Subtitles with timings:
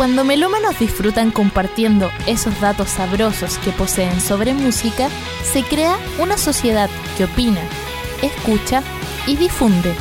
[0.00, 5.10] Cuando melómanos disfrutan compartiendo esos datos sabrosos que poseen sobre música,
[5.42, 7.60] se crea una sociedad que opina,
[8.22, 8.82] escucha
[9.26, 9.94] y difunde.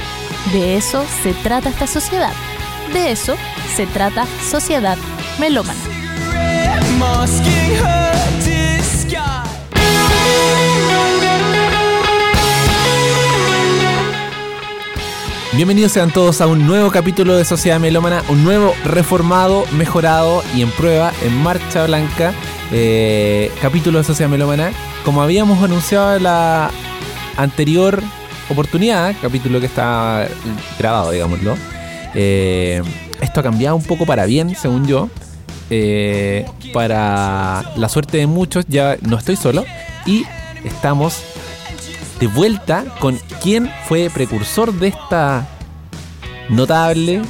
[0.54, 2.32] De eso se trata esta sociedad.
[2.94, 3.36] De eso
[3.76, 4.98] se trata Sociedad
[5.38, 5.78] Melómana.
[15.54, 20.62] Bienvenidos sean todos a un nuevo capítulo de Sociedad Melómana, un nuevo reformado, mejorado y
[20.62, 22.34] en prueba, en marcha blanca,
[22.72, 24.72] eh, capítulo de Sociedad Melómana.
[25.04, 26.70] Como habíamos anunciado en la
[27.36, 28.00] anterior
[28.48, 30.28] oportunidad, capítulo que está
[30.78, 31.56] grabado, digámoslo,
[32.14, 32.84] eh,
[33.20, 35.10] esto ha cambiado un poco para bien, según yo.
[35.72, 39.66] Eh, para la suerte de muchos, ya no estoy solo
[40.06, 40.26] y
[40.64, 41.24] estamos
[42.20, 45.48] de vuelta con quien fue precursor de esta
[46.50, 47.22] notable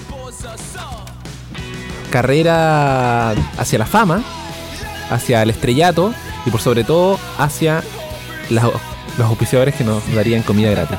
[2.10, 4.24] carrera hacia la fama,
[5.12, 6.14] hacia el estrellato
[6.46, 7.84] y por sobre todo hacia
[8.50, 8.66] las-
[9.18, 10.98] los auspiciadores que nos darían comida gratis.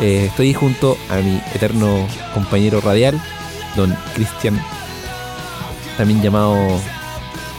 [0.00, 3.20] Eh, estoy junto a mi eterno compañero radial,
[3.76, 4.58] don Cristian,
[5.98, 6.56] también llamado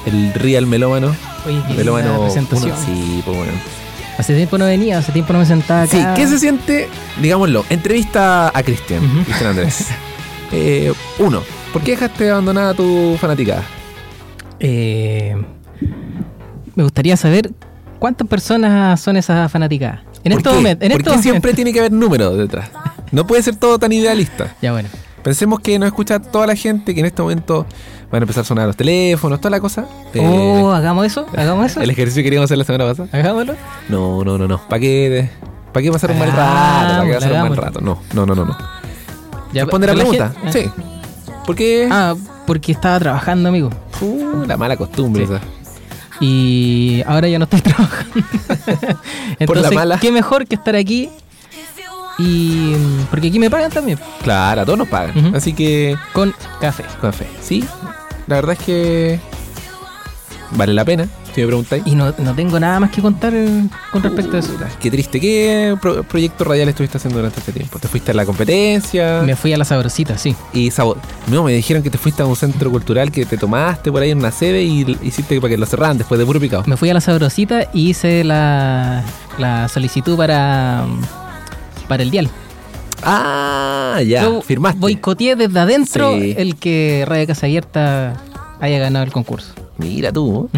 [0.05, 1.15] el Real Melómano.
[1.45, 2.71] Oye, Melómano linda presentación.
[2.71, 2.85] uno.
[2.85, 3.51] Sí, pues bueno.
[4.23, 5.91] Hace tiempo no venía, hace tiempo no me sentaba acá.
[5.91, 6.87] Sí, ¿qué se siente?
[7.21, 9.01] Digámoslo, entrevista a Cristian.
[9.25, 9.87] Cristian Andrés.
[10.55, 11.41] Eh, uno,
[11.73, 13.63] ¿por qué dejaste abandonada tu fanaticada?
[14.59, 15.35] Eh,
[16.75, 17.49] me gustaría saber
[17.97, 20.01] cuántas personas son esas fanáticas.
[20.23, 20.55] En ¿Por este qué?
[20.55, 20.85] momento.
[20.85, 21.21] En ¿Por este qué momento.
[21.23, 22.69] siempre tiene que haber números detrás?
[23.11, 24.55] No puede ser todo tan idealista.
[24.61, 24.89] Ya bueno.
[25.23, 27.65] Pensemos que nos escucha toda la gente que en este momento
[28.11, 29.85] van a empezar a sonar los teléfonos, toda la cosa.
[30.13, 30.19] Eh,
[30.61, 31.81] oh, hagamos eso, hagamos eso.
[31.81, 33.09] el ejercicio que queríamos hacer la semana pasada.
[33.11, 33.55] Hagámoslo.
[33.89, 34.57] No, no, no, no.
[34.67, 35.29] ¿Para qué,
[35.71, 36.93] ¿Para qué pasar un mal rato?
[36.97, 37.81] ¿Para qué pasar un mal rato?
[37.81, 38.45] No, no, no, no.
[38.45, 38.57] no.
[39.53, 40.33] Ya, ¿Responde la pregunta?
[40.43, 40.71] gente- Sí.
[41.45, 41.87] ¿Por qué?
[41.91, 43.69] Ah, porque estaba trabajando, amigo.
[44.01, 45.33] Uh, la mala costumbre Sí.
[45.33, 45.41] esa.
[46.19, 48.13] Y ahora ya no estoy trabajando.
[49.39, 49.97] Entonces, mala.
[49.99, 51.09] qué mejor que estar aquí.
[52.19, 52.73] Y.
[53.09, 53.99] Porque aquí me pagan también.
[54.21, 55.35] Claro, a todos nos pagan.
[55.35, 56.83] Así que, Con café.
[57.01, 57.27] con fe.
[57.41, 57.63] Sí,
[58.27, 59.19] la verdad es que
[60.55, 61.81] vale la pena, si me preguntáis.
[61.87, 64.51] Y no, no tengo nada más que contar eh, con respecto a eso.
[64.79, 65.19] Qué triste.
[65.19, 67.79] ¿Qué pro- proyecto radial estuviste haciendo durante este tiempo?
[67.79, 69.23] ¿Te fuiste a la competencia?
[69.25, 70.35] Me fui a la sabrosita, sí.
[70.53, 70.95] Y sabo-
[71.27, 74.11] no, me dijeron que te fuiste a un centro cultural que te tomaste por ahí
[74.11, 76.63] en una sede y hiciste para que lo cerraran después de puro picado.
[76.67, 79.03] Me fui a la sabrosita y hice la,
[79.39, 80.85] la solicitud para,
[81.87, 82.29] para el dial.
[83.03, 84.79] Ah, ya, Yo firmaste.
[84.79, 86.35] Boicoteé desde adentro Sí.
[86.37, 88.21] el que Radio Casa Abierta
[88.59, 89.53] haya ganado el concurso.
[89.77, 90.49] Mira tú,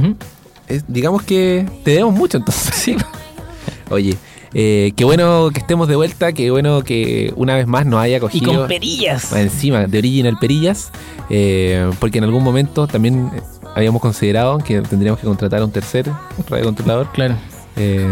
[0.68, 2.75] es- digamos que te debemos mucho entonces.
[2.75, 2.96] Sí.
[3.90, 4.16] Oye,
[4.53, 8.18] eh, qué bueno que estemos de vuelta, qué bueno que una vez más nos haya
[8.18, 8.53] Y cogido.
[8.53, 9.31] con perillas.
[9.34, 10.92] encima de Original Perillas,
[11.30, 13.31] eh, porque en algún momento también
[13.75, 16.09] habíamos considerado que tendríamos que contratar a un tercer
[16.47, 17.36] radiocontrolador, Claro.
[17.75, 18.07] eh,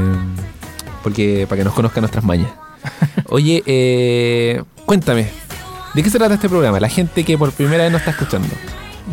[1.04, 2.50] porque para que nos conozcan nuestras mañas.
[3.30, 5.28] Oye, eh, cuéntame,
[5.94, 6.80] ¿de qué se trata este programa?
[6.80, 8.48] La gente que por primera vez nos está escuchando.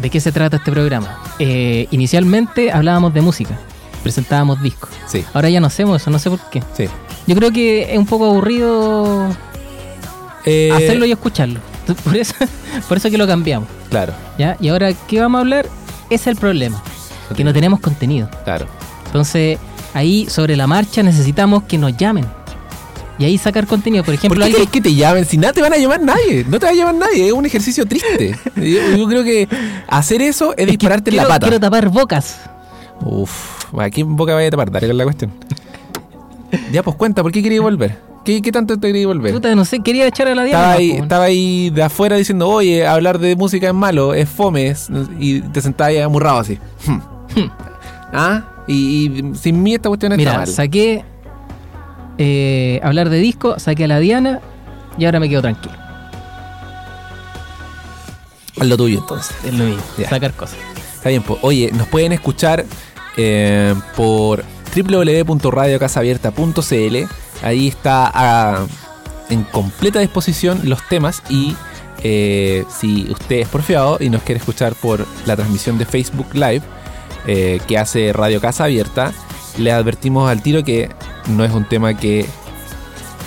[0.00, 1.18] ¿De qué se trata este programa?
[1.38, 3.58] Eh, inicialmente hablábamos de música,
[4.02, 4.90] presentábamos discos.
[5.06, 6.62] Sí, Ahora ya no hacemos eso, no sé por qué.
[6.76, 6.86] sí.
[7.26, 9.28] Yo creo que es un poco aburrido
[10.44, 11.60] Eh, hacerlo y escucharlo.
[12.04, 12.34] Por eso,
[12.88, 13.68] por eso que lo cambiamos.
[13.90, 14.56] Claro, ¿ya?
[14.60, 15.66] Y ahora, ¿qué vamos a hablar?
[16.06, 16.80] Ese es el problema,
[17.36, 18.28] que no tenemos contenido.
[18.44, 18.66] claro.
[19.06, 19.58] Entonces,
[19.92, 22.26] ahí sobre la marcha necesitamos que nos llamen.
[23.20, 24.02] Y ahí sacar contenido.
[24.02, 25.24] Por ¿Por ejemplo, qué alguien- querés que te llamen?
[25.26, 26.44] Si nada te van a llamar nadie.
[26.48, 27.26] No te va a llamar nadie.
[27.26, 28.34] Es un ejercicio triste.
[28.56, 29.46] Yo, yo creo que
[29.88, 31.40] hacer eso es, dispararte en la pata.
[31.46, 32.40] quiero tapar bocas.
[33.02, 34.70] Uf, ¿a quién boca vaya a tapar?
[34.70, 35.30] Dale con la cuestión.
[36.72, 37.96] ya, pues cuenta, ¿por qué querías volver?
[38.24, 39.32] ¿Qué, qué tanto te querías volver?
[39.32, 40.58] Puta, no sé, quería echar a la diabla.
[40.68, 44.74] Estaba ahí, estaba ahí de afuera diciendo, oye, hablar de música es malo, es fome,
[45.18, 46.58] y te sentabas ahí amurrado así.
[46.86, 46.98] Hmm.
[48.12, 48.42] ¿Ah?
[48.66, 50.46] Y, y sin mí esta cuestión está Mira, mal.
[50.46, 51.04] saqué
[52.22, 54.40] eh, hablar de disco, saqué a la Diana
[54.98, 55.74] y ahora me quedo tranquilo.
[58.60, 59.34] Haz lo tuyo entonces.
[59.42, 59.64] Es lo
[59.96, 60.10] Ya.
[60.10, 60.58] sacar cosas.
[60.96, 61.40] Está bien, pues.
[61.42, 62.66] Oye, nos pueden escuchar
[63.16, 64.44] eh, por
[64.76, 66.96] www.radiocasabierta.cl.
[67.42, 68.66] Ahí está ah,
[69.30, 71.56] en completa disposición los temas y
[72.02, 76.60] eh, si usted es porfiado y nos quiere escuchar por la transmisión de Facebook Live
[77.26, 79.14] eh, que hace Radio Casa Abierta,
[79.56, 80.90] le advertimos al tiro que
[81.28, 82.26] no es un tema que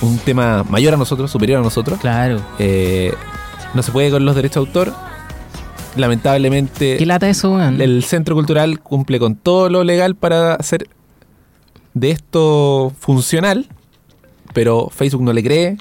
[0.02, 2.00] un tema mayor a nosotros, superior a nosotros.
[2.00, 2.42] Claro.
[2.60, 3.14] Eh,
[3.74, 4.94] no se puede con los derechos de autor.
[5.96, 7.80] Lamentablemente, ¿Qué lata eso, weón?
[7.80, 10.88] el Centro Cultural cumple con todo lo legal para hacer
[11.94, 13.68] de esto funcional,
[14.54, 15.78] pero Facebook no le cree,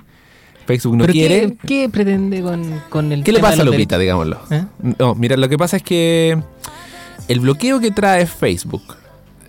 [0.67, 1.57] Facebook no ¿Pero quiere.
[1.63, 4.39] ¿qué, qué pretende con, con el ¿Qué le pasa a Lupita, digámoslo?
[4.51, 4.65] ¿Eh?
[4.99, 6.39] No, mira, lo que pasa es que
[7.29, 8.83] el bloqueo que trae Facebook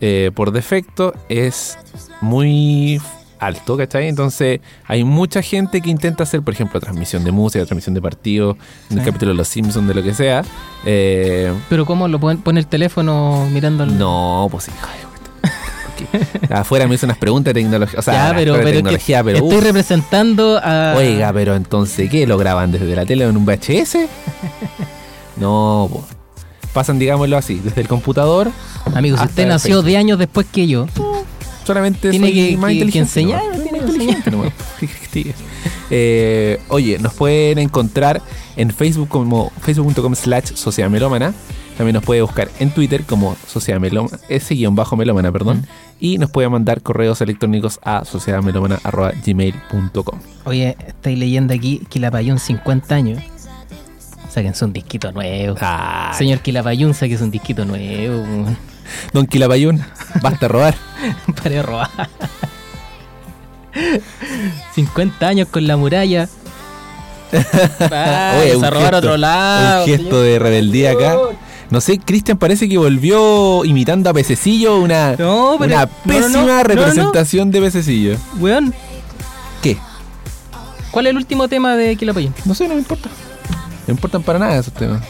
[0.05, 1.77] eh, por defecto es
[2.19, 2.99] muy
[3.39, 4.09] alto, ¿cachai?
[4.09, 8.57] Entonces hay mucha gente que intenta hacer, por ejemplo, transmisión de música, transmisión de partidos,
[8.89, 9.09] en el Sí.
[9.09, 10.43] capítulo de Los Simpsons, de lo que sea.
[10.85, 13.97] Eh, Pero ¿cómo lo pueden poner el teléfono mirando el...
[13.97, 14.87] no, pues hijo
[16.49, 17.97] Afuera me hizo unas preguntas de tecnología.
[17.97, 19.63] O sea, ya, pero, pero que tecnología, pero estoy uf.
[19.63, 20.95] representando a...
[20.97, 22.27] Oiga, pero entonces, ¿qué?
[22.27, 23.97] ¿Lo graban desde la tele en un VHS?
[25.37, 26.05] No, po.
[26.73, 28.51] Pasan, digámoslo así, desde el computador.
[28.95, 29.85] Amigo, si usted nació Facebook.
[29.87, 30.87] 10 años después que yo,
[31.65, 33.19] Solamente Tiene soy que- más que- que inteligente.
[33.21, 34.31] enseñar, tiene que inteligente.
[35.95, 38.21] Eh, oye, nos pueden encontrar
[38.55, 41.33] en Facebook como facebook.com slash sociamelómana.
[41.77, 45.65] También nos puede buscar en Twitter como sociamelómana, ese guion bajo melómana, perdón.
[45.99, 50.19] Y nos puede mandar correos electrónicos a sociedadmelómana.gmail.com.
[50.45, 53.19] oye, estáis leyendo aquí Quilapayún 50 años.
[54.33, 55.55] Sáquense un disquito nuevo.
[55.61, 58.25] Ay, Señor Quilapayún, sáquense un disquito nuevo.
[59.13, 59.83] Don Quilapayún,
[60.21, 60.73] basta robar.
[61.35, 61.89] Para de robar.
[64.75, 66.27] 50 años con la muralla.
[67.79, 69.83] Vaya, Oye, un a robar a gesto- otro lado.
[69.83, 71.15] Un gesto de rebeldía acá.
[71.69, 76.11] No sé, Cristian parece que volvió imitando a Pececillo una, No, pero- una no, no,
[76.11, 76.63] pésima no, no, no.
[76.63, 78.17] representación de Pececillo.
[78.39, 78.73] Weón,
[79.61, 79.77] ¿Qué?
[80.91, 82.33] ¿cuál es el último tema de Quilapayún?
[82.45, 83.09] No sé, no me importa.
[83.87, 85.01] No importan para nada esos temas.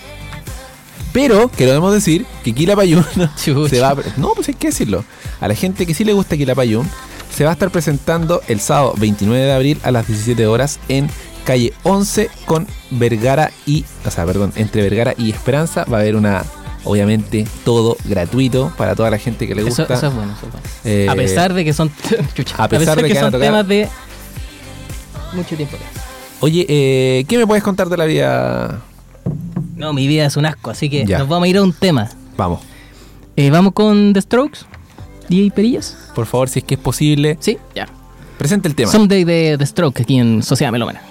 [1.11, 3.05] Pero queremos decir que Quilapayún
[3.35, 3.95] se va a...
[4.17, 5.05] No, pues hay que decirlo.
[5.39, 6.89] A la gente que sí le gusta Quilapayún,
[7.35, 11.07] se va a estar presentando el sábado 29 de abril a las 17 horas en
[11.45, 13.85] calle 11 con Vergara y...
[14.05, 16.43] O sea, perdón, entre Vergara y Esperanza va a haber una...
[16.85, 19.93] Obviamente todo gratuito para toda la gente que le Eso, gusta.
[19.93, 20.67] eso es bueno, eso es bueno.
[20.83, 21.89] Eh, a pesar de que son
[22.35, 23.87] chucha, a pesar de que van a son tocar- temas de
[25.31, 25.77] mucho tiempo.
[26.43, 28.81] Oye, eh, ¿qué me puedes contar de la vida?
[29.77, 31.19] No, mi vida es un asco, así que Ya.
[31.19, 32.09] nos vamos a ir a un tema.
[32.35, 32.59] Vamos,
[33.37, 34.59] Eh, vamos con The Strokes,
[35.29, 35.95] DJ Perillas.
[36.13, 37.87] por favor, si es que es posible, Sí, ya.
[38.37, 38.91] presente el tema.
[38.91, 41.01] Someday de The Strokes aquí en Sociedad Melómana.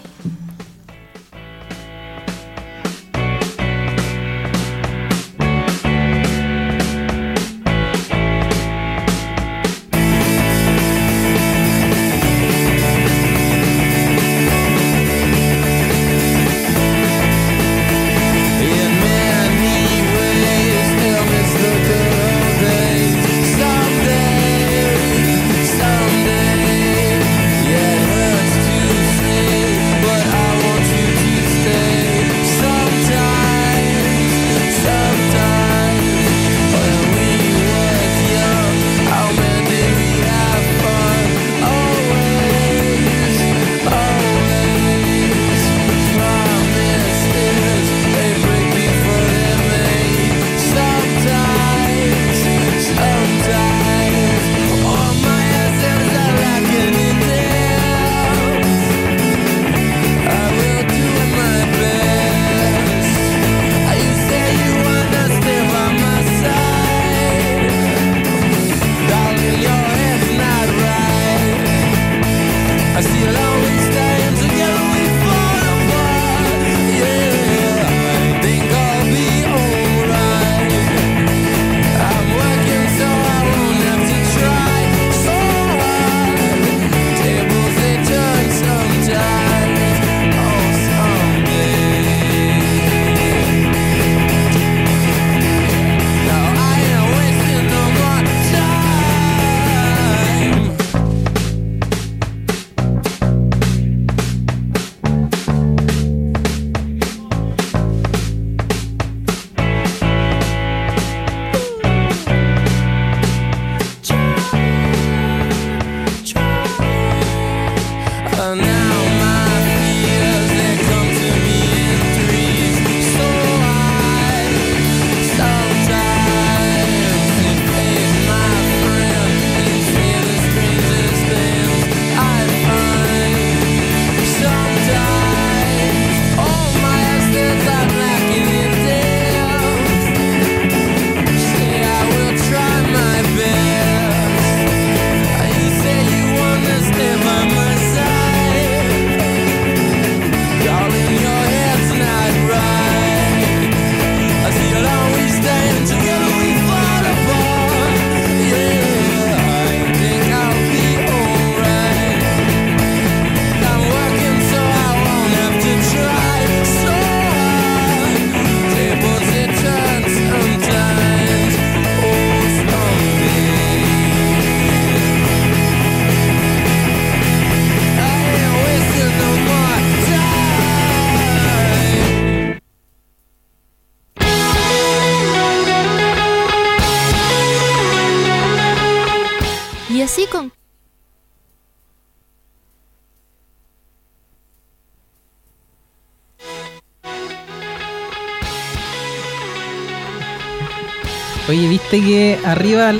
[201.49, 202.93] Oye, ¿viste que arriba,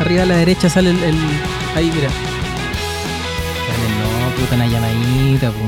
[0.00, 1.02] arriba a la derecha sale el...
[1.02, 1.14] el-
[1.76, 2.08] ahí, mira.
[3.68, 5.58] Dale, no, puta, una llamadita, po.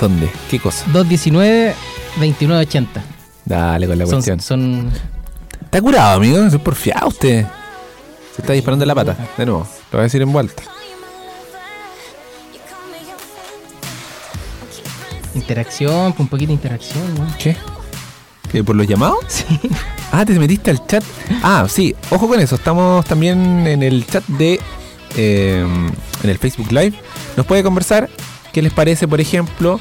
[0.00, 0.30] ¿Dónde?
[0.50, 0.84] ¿Qué cosa?
[0.92, 1.74] 219
[2.16, 3.02] 2980.
[3.44, 4.40] Dale con la Son, cuestión.
[4.40, 4.90] son
[5.62, 6.38] Está curado, amigo.
[6.44, 7.44] Es porfiado usted.
[8.34, 9.16] Se está disparando en la pata.
[9.36, 9.60] De nuevo.
[9.92, 10.62] Lo voy a decir en vuelta.
[15.34, 17.26] interacción, un poquito de interacción, ¿no?
[17.38, 17.56] ¿Qué?
[18.50, 19.18] ¿Que ¿Por los llamados?
[19.28, 19.44] Sí.
[20.10, 21.04] Ah, te metiste al chat.
[21.42, 21.94] Ah, sí.
[22.10, 22.54] Ojo con eso.
[22.56, 24.60] Estamos también en el chat de...
[25.16, 25.66] eh,
[26.22, 26.94] en el Facebook Live.
[27.36, 28.08] Nos puede conversar.
[28.52, 29.78] ¿Qué les parece, por ejemplo,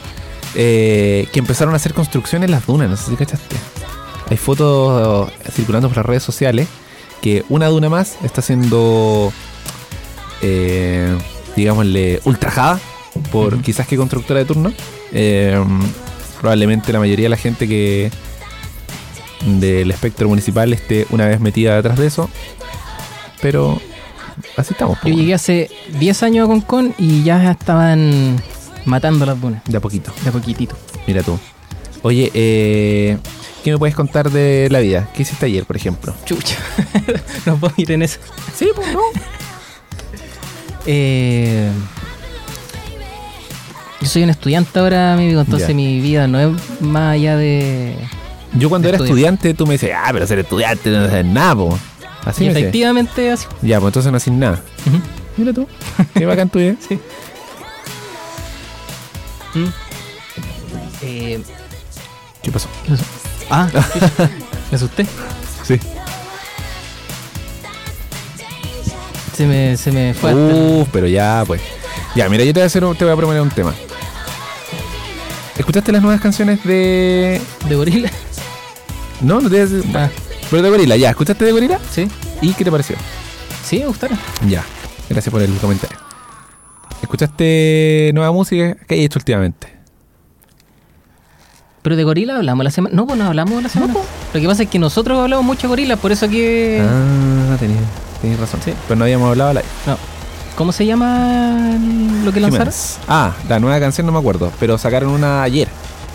[0.53, 2.89] eh, que empezaron a hacer construcciones en las dunas?
[2.89, 3.55] No sé si cachaste.
[4.29, 6.67] Hay fotos circulando por las redes sociales
[7.21, 9.31] que una duna más está siendo,
[10.41, 11.17] eh,
[11.55, 12.79] digámosle, ultrajada
[13.31, 14.73] por quizás qué constructora de turno.
[15.13, 15.57] Eh,
[16.41, 18.11] probablemente la mayoría de la gente que
[19.47, 22.29] del espectro municipal esté una vez metida detrás de eso.
[23.41, 23.79] Pero
[24.55, 24.97] así estamos.
[25.03, 28.41] Yo llegué hace 10 años a Concon y ya estaban
[28.85, 29.63] matando las dunas.
[29.65, 30.11] De a poquito.
[30.23, 30.75] De a poquitito.
[31.07, 31.39] Mira tú.
[32.03, 33.17] Oye, eh,
[33.63, 35.09] ¿qué me puedes contar de la vida?
[35.13, 36.13] ¿Qué hiciste ayer, por ejemplo?
[36.25, 36.55] Chucha.
[37.45, 38.19] no puedo ir en eso.
[38.55, 38.99] Sí, pues no.
[40.89, 41.69] Eh,
[43.99, 45.73] yo soy un estudiante ahora, mi amigo, entonces Ya.
[45.73, 46.47] mi vida no es
[46.79, 47.95] más allá de...
[48.53, 51.77] Yo cuando era estudiante, tú me dices, ah, pero ser estudiante no haces nada, po.
[52.25, 53.45] Así y me efectivamente así.
[53.61, 54.61] Ya, pues entonces no haces nada.
[55.37, 55.67] Mira tú.
[56.13, 56.75] Qué bacán tu vida.
[56.87, 56.99] Sí.
[59.59, 59.67] Mm.
[61.01, 61.39] Eh,
[62.43, 62.67] ¿Qué pasó?
[62.85, 63.03] ¿qué pasó?
[63.49, 63.67] Ah,
[64.71, 65.05] me asusté.
[65.63, 65.79] Sí.
[69.35, 70.31] Se me, se me fue.
[70.31, 71.61] hasta el- Uf, pero ya, pues.
[72.15, 73.73] Ya, mira, yo te voy a, hacer un- te voy a proponer un tema.
[75.57, 77.39] ¿Escuchaste las nuevas canciones de.
[77.67, 78.11] de gorila.
[79.21, 79.83] No, no te voy a decir.
[79.95, 80.09] Ah,
[80.49, 81.09] Pero de Gorila, ya.
[81.09, 81.79] ¿Escuchaste de Gorila?
[81.91, 82.07] sí.
[82.41, 82.95] ¿Y qué te pareció?
[83.63, 84.17] Sí, me gustaron.
[84.47, 84.63] Ya.
[85.09, 85.97] Gracias por el comentario.
[87.01, 88.75] ¿Escuchaste nueva música?
[88.87, 89.75] ¿Qué hay hecho últimamente?
[91.81, 92.95] Pero de gorila hablamos la semana.
[92.95, 93.93] No, pues no hablamos la semana.
[94.33, 96.81] Lo que pasa es que nosotros hablamos mucho de gorila, por eso que.
[96.83, 97.79] Ah, tenías,
[98.21, 98.59] tenías razón.
[98.63, 98.73] Sí.
[98.87, 99.69] Pero no habíamos hablado al aire.
[99.85, 99.97] No.
[100.57, 101.77] ¿Cómo se llama
[102.25, 102.65] lo que lanzaron?
[102.73, 102.97] Jiménez.
[103.07, 105.69] Ah, la nueva canción no me acuerdo, pero sacaron una ayer.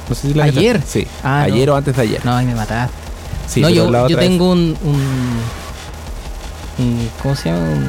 [0.09, 0.83] No sé si la ¿Ayer?
[0.87, 1.75] Sí, Ah, ayer no.
[1.75, 2.25] o antes de ayer.
[2.25, 2.95] No, ahí me mataste.
[3.47, 5.01] Sí, no, yo, tengo un, un,
[6.79, 7.61] un- ¿Cómo se llama?
[7.69, 7.87] Un,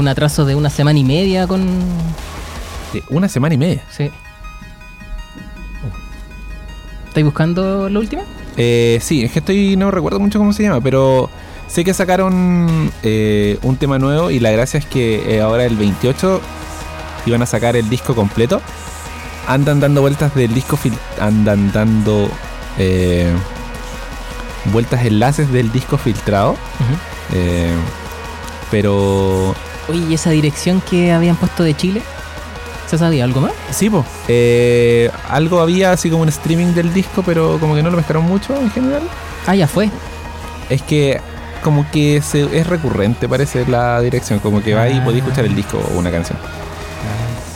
[0.00, 1.66] un atraso de una semana y media con.
[2.92, 3.82] de una semana y media.
[3.90, 4.10] Sí.
[7.08, 8.22] ¿Estáis buscando la última?
[8.56, 11.30] Eh, sí, es que estoy no recuerdo mucho cómo se llama, pero
[11.66, 15.76] sé que sacaron eh, un tema nuevo y la gracia es que eh, ahora el
[15.76, 16.40] 28
[17.26, 18.60] iban a sacar el disco completo.
[19.46, 22.28] Andan dando vueltas del disco, fil- andan dando
[22.78, 23.30] eh,
[24.72, 26.56] vueltas enlaces del disco filtrado,
[27.32, 27.72] eh,
[28.70, 29.54] pero
[29.88, 32.02] Oye, ¿y esa dirección que habían puesto de Chile?
[32.88, 33.52] ¿Se sabía algo más?
[33.70, 37.90] sí, po, eh, algo había así como un streaming del disco, pero como que no
[37.90, 39.02] lo pescaron mucho en general.
[39.46, 39.90] Ah, ya fue.
[40.70, 41.20] Es que
[41.62, 45.04] como que se, es recurrente parece la dirección, como que va y Ah.
[45.04, 46.38] podéis escuchar el disco o una canción.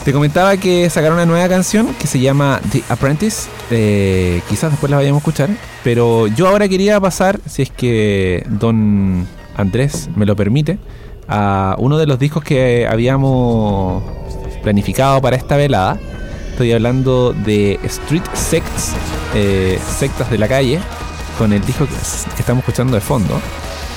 [0.03, 3.49] Te comentaba que sacaron una nueva canción que se llama The Apprentice.
[3.69, 5.49] eh, quizás después la vayamos a escuchar.
[5.83, 10.79] Pero yo ahora quería pasar, si es que don Andrés me lo permite,
[11.27, 14.03] a uno de los discos que habíamos
[14.63, 15.99] planificado para esta velada.
[16.49, 18.93] Estoy hablando de Street Sects,
[19.35, 20.79] eh, sectas de la calle,
[21.37, 21.93] con el disco que,
[22.39, 23.39] estamos escuchando de fondo.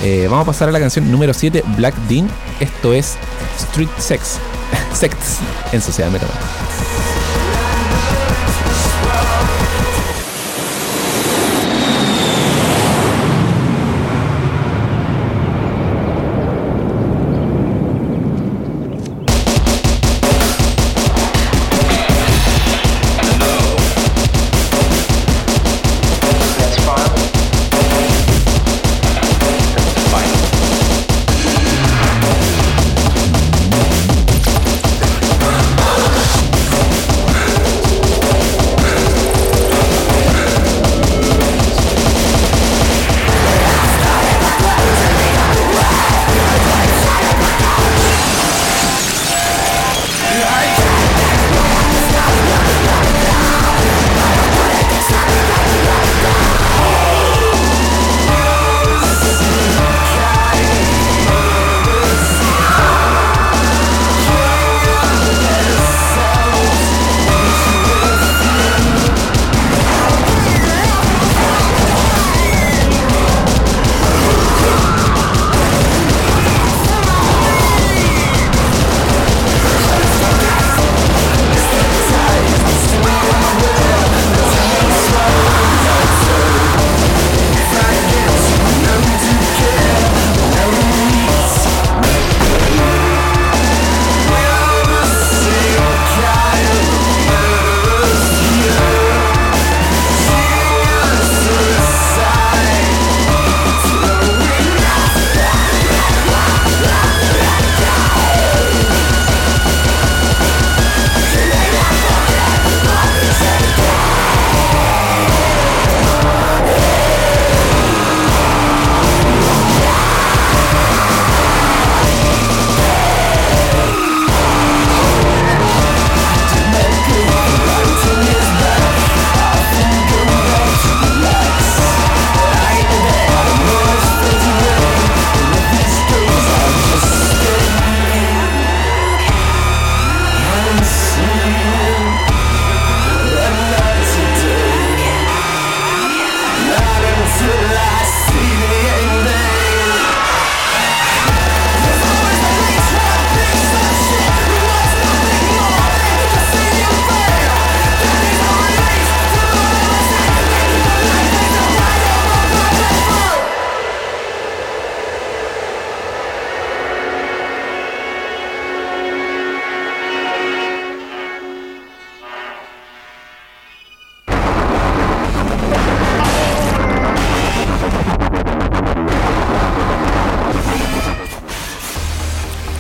[0.03, 2.29] Eh, vamos a pasar a la canción número 7, Black Dean.
[2.61, 3.17] Esto es
[3.59, 4.39] Street Sex,
[4.95, 5.43] Sekt.
[5.73, 6.84] En som ser medlemmer.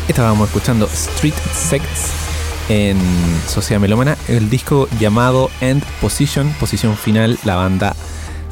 [0.08, 2.10] Estábamos escuchando Street Sects
[2.68, 2.98] en
[3.48, 7.96] Sociedad Melómana, el disco llamado End Position, posición final, la banda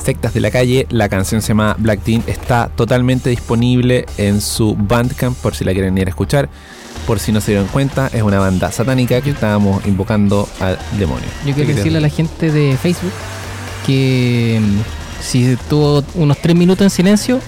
[0.03, 0.87] Sectas de la Calle.
[0.91, 5.73] La canción se llama Black Teen, está totalmente disponible en su Bandcamp por si la
[5.73, 6.49] quieren ir a escuchar.
[7.07, 11.27] Por si no se dieron cuenta, es una banda satánica que estábamos invocando al demonio.
[11.45, 13.13] Yo quiero ¿Qué decirle a la gente de Facebook
[13.87, 17.41] que mm, si estuvo unos tres minutos en silencio,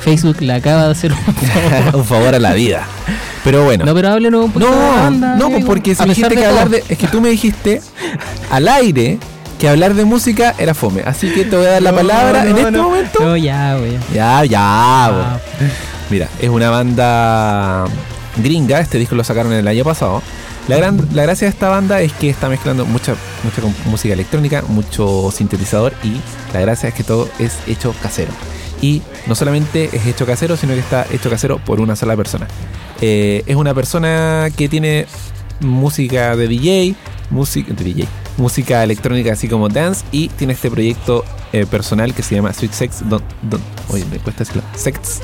[0.00, 1.96] Facebook le acaba de hacer un favor.
[1.96, 2.86] un favor a la vida.
[3.44, 3.84] Pero bueno.
[3.84, 5.66] No, pero háblenos un poquito de la No, banda, no, amigo.
[5.66, 6.50] porque si pesar dijiste de que todo.
[6.50, 6.84] hablar de.
[6.88, 7.82] Es que tú me dijiste
[8.50, 9.18] al aire
[9.58, 11.02] que hablar de música era fome.
[11.04, 13.20] Así que te voy a dar la No, palabra en este momento.
[13.24, 13.98] No, ya, güey.
[14.14, 15.66] Ya, ya, Ah, bo.
[16.10, 17.84] Mira, es una banda
[18.36, 18.80] gringa.
[18.80, 20.22] Este disco lo sacaron el año pasado.
[20.68, 24.62] La, gran, la gracia de esta banda es que está mezclando mucha, mucha música electrónica,
[24.68, 26.20] mucho sintetizador y
[26.54, 28.30] la gracia es que todo es hecho casero.
[28.80, 32.46] Y no solamente es hecho casero, sino que está hecho casero por una sola persona.
[33.02, 35.06] Eh, es una persona que tiene
[35.60, 36.94] música de DJ,
[37.30, 42.22] música de DJ, música electrónica así como dance y tiene este proyecto eh, personal que
[42.22, 43.20] se llama Sweet Sex, don,
[44.10, 44.44] me cuesta
[44.76, 45.20] Sex,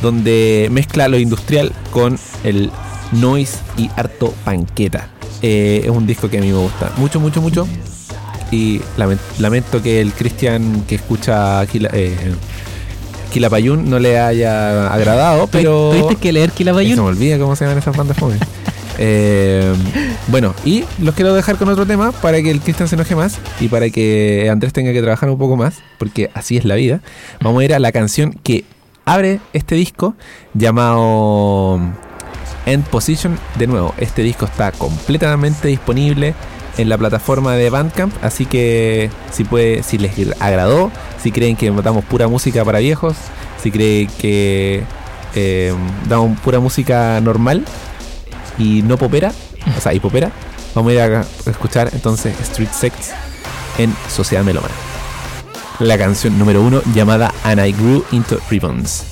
[0.00, 2.70] donde mezcla lo industrial con el
[3.12, 5.08] noise y harto panqueta.
[5.42, 7.66] Eh, es un disco que a mí me gusta mucho, mucho, mucho.
[8.52, 12.14] Y lamen- lamento que el Cristian que escucha Kila, eh,
[13.32, 15.90] Quilapayún no le haya agradado, pero...
[15.90, 16.96] ¿Tuviste que leer Se Kilabayun?
[16.96, 18.36] me olvida cómo se llaman esas bandas fome.
[18.98, 19.72] Eh,
[20.28, 23.38] bueno, y los quiero dejar con otro tema para que el Cristian se enoje más
[23.58, 27.00] y para que Andrés tenga que trabajar un poco más, porque así es la vida.
[27.40, 28.64] Vamos a ir a la canción que
[29.06, 30.14] abre este disco
[30.54, 31.80] llamado
[32.66, 33.38] End Position.
[33.58, 36.34] De nuevo, este disco está completamente disponible
[36.78, 40.90] en la plataforma de Bandcamp, así que si puede, si les agradó,
[41.22, 43.14] si creen que damos pura música para viejos,
[43.62, 44.84] si creen que
[45.34, 45.74] eh,
[46.08, 47.64] damos pura música normal
[48.58, 49.32] y no popera,
[49.76, 50.30] o sea, y popera,
[50.74, 53.10] vamos a ir a escuchar entonces Street Sects
[53.78, 54.74] en Sociedad Melómana.
[55.78, 59.11] La canción número uno llamada And I Grew Into Ribbons.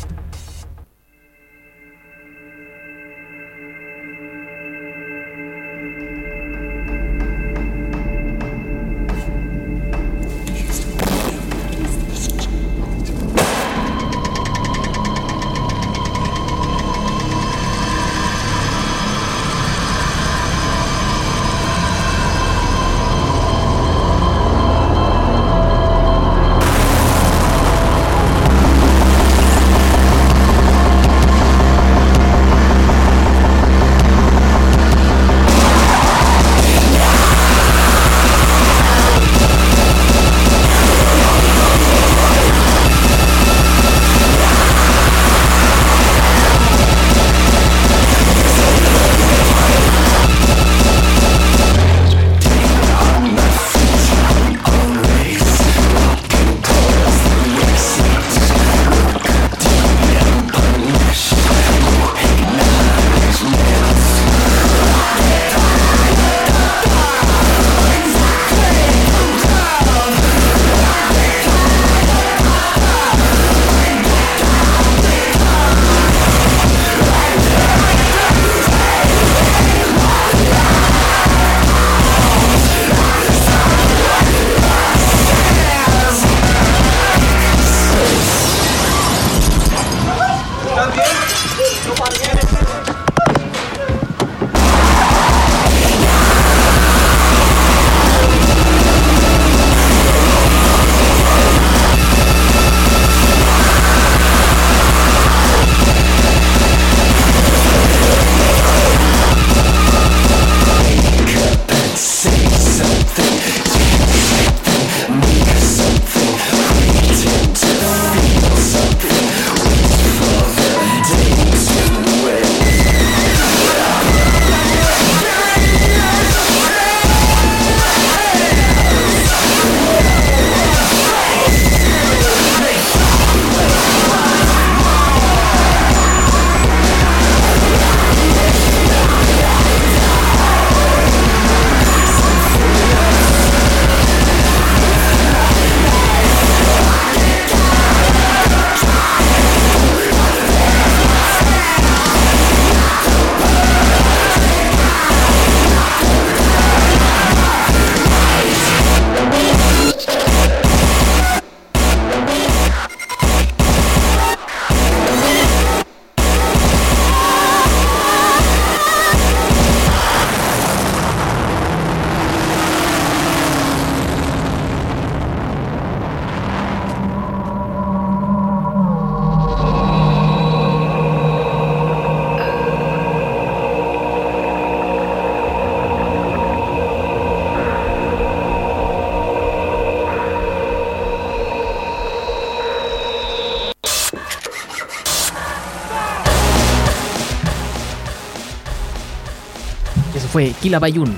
[200.19, 201.15] Fue Quilapayún.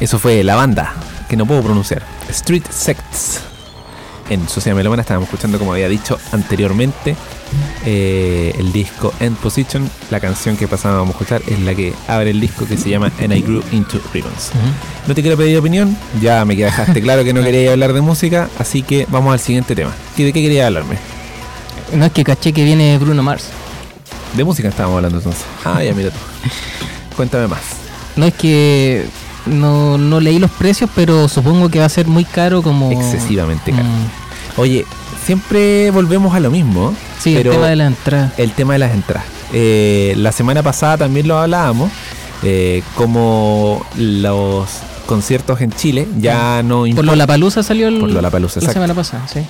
[0.00, 0.94] Eso fue la banda,
[1.28, 2.02] que no puedo pronunciar.
[2.28, 3.40] Street Sects.
[4.28, 7.14] En Sociedad Melomana estábamos escuchando, como había dicho anteriormente,
[7.84, 9.88] eh, el disco End Position.
[10.10, 13.12] La canción que pasábamos a escuchar es la que abre el disco que se llama
[13.20, 14.50] And I Grew Into Ribbons.
[15.06, 18.48] No te quiero pedir opinión, ya me dejaste claro que no quería hablar de música,
[18.58, 19.92] así que vamos al siguiente tema.
[20.16, 20.96] ¿Y ¿De qué quería hablarme?
[21.94, 23.44] No es que caché que viene Bruno Mars.
[24.36, 25.44] De música estábamos hablando entonces.
[25.64, 26.18] Ah, ya mira tú.
[27.16, 27.85] Cuéntame más.
[28.16, 29.06] No es que
[29.46, 32.90] no, no leí los precios, pero supongo que va a ser muy caro como...
[32.90, 33.84] Excesivamente caro.
[33.84, 34.86] Mm, Oye,
[35.24, 36.94] siempre volvemos a lo mismo.
[37.18, 38.32] sí, pero el tema de la entrada.
[38.38, 39.26] el tema de las entradas.
[39.52, 41.90] Eh, la semana pasada también lo hablábamos,
[42.42, 44.66] eh, como los
[45.06, 47.06] conciertos en Chile ya no Por importan.
[47.14, 48.72] Lollapalooza salió el, Por Lollapalooza, la exacto.
[48.72, 49.40] semana pasada, sí.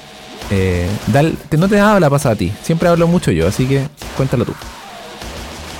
[0.50, 3.48] Eh, Dal- te- no te he dado la pasada a ti, siempre hablo mucho yo,
[3.48, 4.52] así que cuéntalo tú.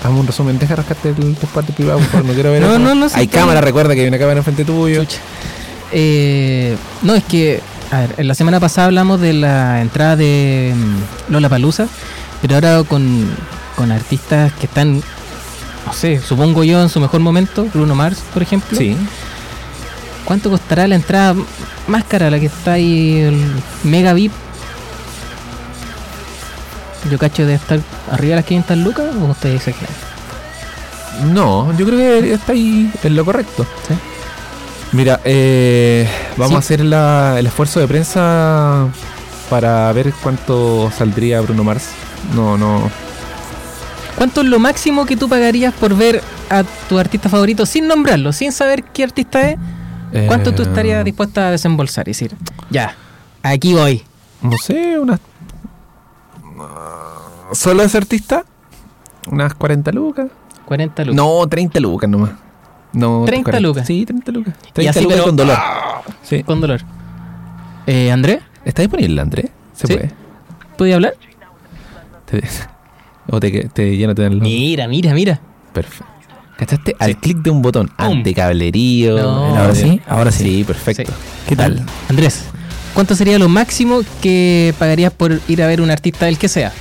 [0.03, 2.79] Hazme un resumen, deja rascarte el, tu parte privada, por favor, no quiero ver No,
[2.79, 5.05] no, no, Hay cámara, recuerda que hay una cámara enfrente tuyo.
[5.93, 10.75] Eh, no, es que, a ver, en la semana pasada hablamos de la entrada de
[10.75, 11.89] mm, Lola Palusa,
[12.43, 13.29] pero ahora con,
[13.77, 15.03] con artistas que están,
[15.87, 18.77] no sé, supongo yo en su mejor momento, Bruno Mars, por ejemplo.
[18.77, 18.97] Sí,
[20.25, 21.37] ¿Cuánto costará la entrada
[21.87, 23.41] más cara, la que está ahí, el
[23.85, 24.33] Mega VIP?
[27.11, 27.79] Yo cacho de estar
[28.11, 29.95] arriba de las 500 lucas o ustedes exageran.
[31.33, 33.64] no, yo creo que está ahí en lo correcto.
[33.88, 33.95] ¿Sí?
[34.92, 36.55] Mira, eh, vamos Sí.
[36.57, 38.87] a hacer la- el esfuerzo de prensa
[39.51, 41.88] para ver cuánto saldría Bruno Mars.
[42.35, 42.90] No, no.
[44.16, 48.33] ¿Cuánto es lo máximo que tú pagarías por ver a tu artista favorito sin nombrarlo,
[48.33, 49.59] sin saber qué artista es?
[50.27, 52.35] ¿Cuánto tú eh, estarías dispuesta a desembolsar y decir,
[52.71, 52.95] ya,
[53.42, 54.03] aquí voy?
[54.40, 55.21] No sé, unas.
[57.53, 58.45] ¿Solo ese artista?
[59.31, 60.29] ¿Unas 40 lucas?
[60.66, 61.16] 40 lucas.
[61.16, 62.31] No, 30 lucas nomás.
[62.92, 63.61] No, 30 40.
[63.69, 63.87] lucas.
[63.87, 64.55] Sí, 30 lucas.
[64.69, 65.59] Y 30 así, lucas pero- con dolor.
[66.23, 66.42] Sí.
[66.42, 66.81] Con dolor.
[67.87, 69.51] Eh, André, ¿Está disponible, André?
[69.75, 69.95] Se Sí.
[69.95, 70.11] puede.
[70.77, 71.14] ¿puedes hablar?
[72.25, 72.42] Te-
[73.31, 75.40] o te, te ya no te dan los- Mira, mira, mira.
[75.73, 76.07] Perfecto.
[76.57, 76.97] ¿Cachaste?
[76.99, 77.88] Al clic de un botón.
[77.88, 78.07] Pum.
[78.19, 79.19] Antecablerío.
[79.19, 79.57] No.
[79.57, 80.45] Ahora sí, ahora sí.
[80.45, 81.12] Sí, perfecto.
[81.12, 81.19] Sí.
[81.49, 81.85] ¿Qué tal?
[82.09, 82.47] Andrés,
[82.97, 86.73] ¿cuánto sería lo máximo que pagarías por ir a ver un artista del que sea?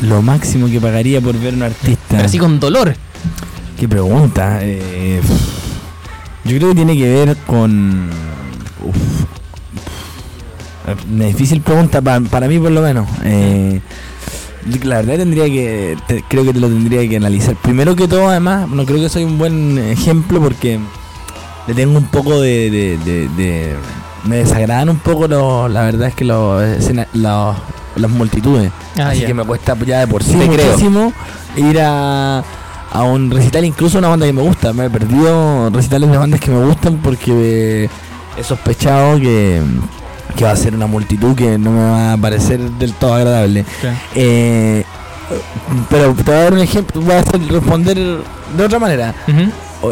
[0.00, 2.04] Lo máximo que pagaría por ver un artista.
[2.08, 2.94] Pero así con dolor.
[3.78, 4.60] Qué pregunta.
[4.62, 5.20] eh,
[6.44, 8.08] yo creo que tiene que ver con.
[8.84, 8.96] uf,
[11.12, 13.08] una difícil pregunta pa- para mí, por lo menos.
[13.24, 13.80] Eh,
[14.84, 15.96] la verdad tendría que.
[16.06, 17.56] te- creo que te lo tendría que analizar.
[17.56, 20.78] Primero que todo, además, no creo que soy un buen ejemplo porque
[21.66, 22.70] le tengo un poco de.
[22.70, 23.76] de- de- de-
[24.24, 26.62] me desagradan un poco los, la verdad es que los,
[27.14, 27.56] los-
[27.94, 28.70] las multitudes.
[28.98, 30.66] Ah, Así que me cuesta ya de por sí creo.
[30.66, 31.12] muchísimo
[31.56, 32.42] ir a,
[32.90, 34.72] a un recital, incluso una banda que me gusta.
[34.72, 37.90] Me he perdido recitales de bandas que me gustan porque
[38.38, 39.60] he sospechado que,
[40.36, 43.66] que va a ser una multitud que no me va a parecer del todo agradable.
[44.14, 44.84] Eh,
[45.90, 47.96] pero te voy a dar un ejemplo, voy a hacer, responder
[48.56, 49.14] de otra manera.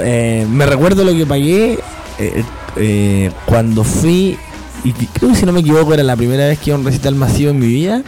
[0.03, 1.79] Eh, me recuerdo lo que pagué
[2.19, 2.45] eh,
[2.77, 4.37] eh, cuando fui,
[4.85, 6.87] y creo que si no me equivoco era la primera vez que iba a un
[6.87, 8.03] recital masivo en mi vida,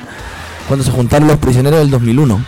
[0.69, 2.45] cuando se juntaron los prisioneros del 2001.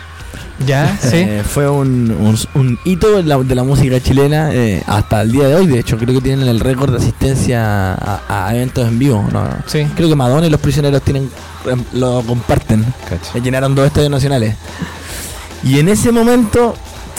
[0.65, 1.17] Ya, sí.
[1.17, 5.33] Eh, fue un, un- un hito de la, de la música chilena eh, hasta el
[5.33, 8.87] día de hoy, de hecho creo que tienen el récord de asistencia a, a eventos
[8.87, 9.27] en vivo.
[9.33, 9.43] ¿no?
[9.65, 9.85] sí.
[9.97, 11.29] Creo que Madonna y los prisioneros tienen
[11.65, 12.85] eh, lo comparten.
[13.43, 14.55] Llenaron dos estadios nacionales.
[15.61, 16.75] Y en ese momento,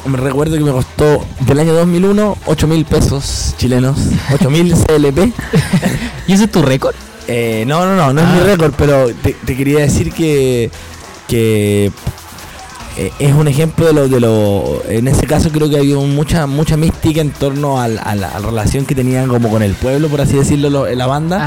[0.07, 3.97] me recuerdo que me costó del año 2001 8 mil pesos chilenos,
[4.33, 5.33] 8 mil CLP.
[6.27, 6.95] ¿Y ese es tu récord?
[7.29, 8.35] Eh, no, no, no, no es Ah.
[8.35, 10.71] mi récord, pero te, te quería decir que,
[11.29, 11.91] que
[12.99, 14.83] eh, es un ejemplo de lo, de lo.
[14.89, 18.41] En ese caso, creo que había mucha mucha mística en torno al- a, la, a
[18.41, 21.39] la relación que tenían como con el pueblo, por así decirlo, lo- la banda.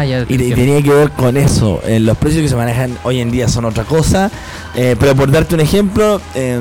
[0.00, 0.24] Ah, ya.
[0.28, 1.80] Y, y tenía que ver con eso.
[1.84, 4.30] Eh, los precios que se manejan hoy en día son otra cosa.
[4.76, 6.60] Eh, pero por darte un ejemplo, eh,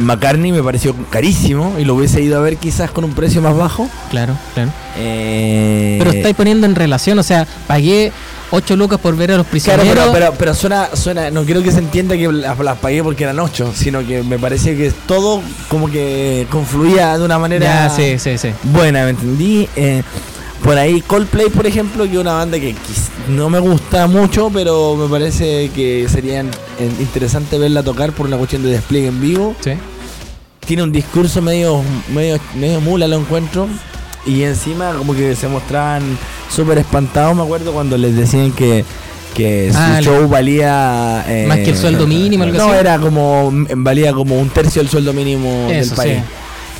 [0.00, 3.56] McCartney me pareció carísimo y lo hubiese ido a ver quizás con un precio más
[3.56, 3.88] bajo.
[4.10, 4.70] Claro, claro.
[4.96, 8.12] Eh, Pero estáis poniendo en relación, o sea, pagué
[8.50, 9.94] 8 lucas por ver a los Claro, prisioneros.
[9.94, 13.24] pero, pero, pero suena, suena, no quiero que se entienda que las, las pagué porque
[13.24, 17.90] eran 8, sino que me parece que todo como que confluía de una manera Ya,
[17.90, 18.50] sí, sí, sí.
[18.64, 19.68] buena, ¿me entendí?
[19.76, 20.02] Eh,
[20.62, 22.74] por ahí Coldplay, por ejemplo, que es una banda que
[23.28, 26.44] no me gusta mucho, pero me parece que sería
[27.00, 29.54] interesante verla tocar por una cuestión de despliegue en vivo.
[29.60, 29.72] Sí.
[30.66, 31.82] Tiene un discurso medio,
[32.14, 33.66] medio, medio mula, lo encuentro.
[34.26, 36.02] Y encima como que se mostraban
[36.50, 38.84] súper espantados, me acuerdo, cuando les decían que,
[39.34, 41.24] que Ah, su le- show valía...
[41.26, 42.78] eh, Más que el sueldo mínimo, algo no, así.
[42.80, 46.18] era como, valía como un tercio del sueldo mínimo Eso, del país.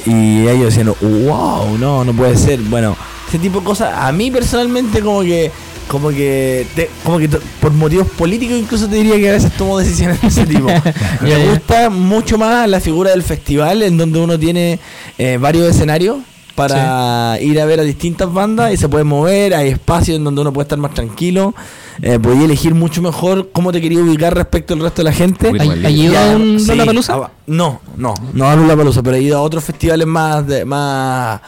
[0.04, 0.10] sí.
[0.10, 2.60] y ellos decían, wow, no, no puede ser.
[2.60, 2.94] Bueno,
[3.30, 5.50] ese tipo de cosas, a mí personalmente como que
[5.88, 7.28] como que te- como que
[7.60, 10.68] por motivos políticos incluso te diría que a veces tomo decisiones de ese tipo.
[11.20, 14.78] Me gusta mucho más la figura del festival en donde uno tiene
[15.18, 16.18] eh, varios escenarios
[16.54, 20.42] para ir a ver a distintas bandas y se puede mover, hay espacios en donde
[20.42, 21.54] uno puede estar más tranquilo,
[22.02, 25.50] eh, podía elegir mucho mejor cómo te quería ubicar respecto al resto de la gente.
[25.50, 26.12] Muy ¿Hay, buen hay libro.
[26.12, 27.14] ido a un Sí, Lollapalooza?
[27.14, 31.40] ah, No, no, no a Lollapalooza, pero he ido a otros festivales más de- más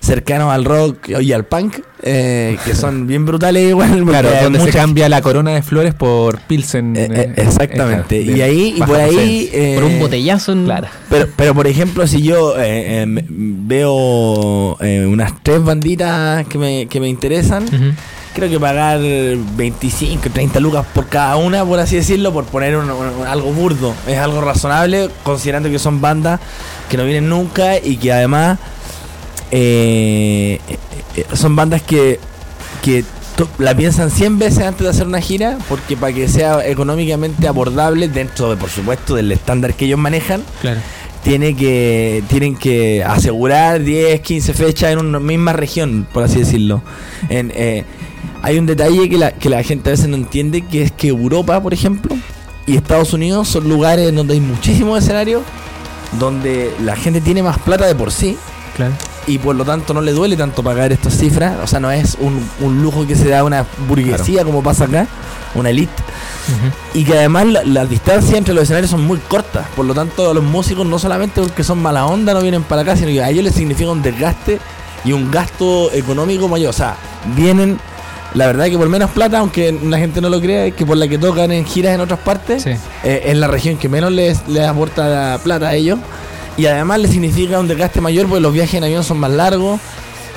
[0.00, 4.04] cercanos al rock y al punk, eh, que son bien brutales igual.
[4.04, 6.94] Claro, donde se cambia la corona de flores por Pilsen.
[6.96, 8.20] Eh, eh, eh, exactamente.
[8.20, 9.48] y ahí, y por ahí...
[9.52, 10.64] eh, Por un botellazo en...
[10.64, 10.88] Claro.
[11.08, 16.86] Pero, pero por ejemplo, si yo eh, eh, veo eh, unas tres banditas que me,
[16.86, 17.64] que me interesan.
[18.34, 22.90] Creo que pagar 25, 30 lucas por cada una, por así decirlo, por poner un-
[23.26, 26.40] algo burdo, es algo razonable, considerando que son bandas
[26.88, 28.58] que no vienen nunca y que además
[29.50, 30.58] eh,
[31.16, 32.18] eh, son bandas que,
[32.82, 33.04] que
[33.58, 38.08] la piensan 100 veces antes de hacer una gira, porque para que sea económicamente abordable,
[38.08, 40.80] dentro de, por supuesto, del estándar que ellos manejan, Claro.
[41.24, 46.82] Tiene que tienen que asegurar 10, 15 fechas en una misma región, por así decirlo.
[47.30, 47.82] Eh,
[48.42, 51.08] hay un detalle que la, que la gente a veces no entiende, que es que
[51.08, 52.14] Europa, por ejemplo,
[52.66, 55.42] y Estados Unidos son lugares donde hay muchísimos escenarios,
[56.20, 58.36] donde la gente tiene más plata de por sí,
[58.76, 58.92] Claro.
[59.26, 62.16] y por lo tanto no le duele tanto pagar estas cifras, o sea, no es
[62.20, 65.06] un, un lujo que se da a una burguesía como pasa acá,
[65.54, 65.92] una elite.
[66.92, 69.66] Y que además la- las distancias entre los escenarios son muy cortas.
[69.76, 72.96] Por lo tanto, los músicos no solamente porque son mala onda no vienen para acá,
[72.96, 74.58] sino que a ellos les significa un desgaste
[75.04, 76.70] y un gasto económico mayor.
[76.70, 76.96] O sea,
[77.34, 77.78] vienen,
[78.34, 80.96] la verdad que por menos plata, aunque la gente no lo crea, es que por
[80.98, 82.70] la que tocan en giras en otras partes, Sí.
[83.04, 85.98] eh, es la región que menos les, les aporta plata a ellos.
[86.56, 89.80] Y además les significa un desgaste mayor porque los viajes en avión son más largos.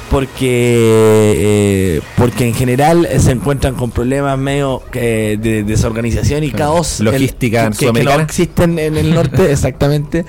[0.09, 6.51] Porque eh, porque en general eh, se encuentran con problemas medio eh, de desorganización y
[6.51, 10.25] caos Logística el- que, que no existen en el norte exactamente.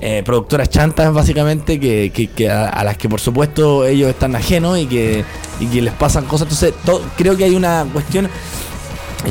[0.00, 4.34] Eh, productoras chantas básicamente que, que- que a, a las que por supuesto ellos están
[4.34, 5.24] ajenos y que,
[5.60, 6.46] y que les pasan cosas.
[6.50, 8.28] Entonces to- creo que hay una cuestión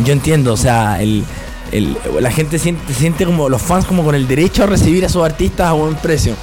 [0.06, 1.24] yo entiendo, o sea, el,
[1.72, 5.10] el- la gente siente, siente como los fans como con el derecho a recibir a
[5.10, 6.34] sus artistas a buen precio.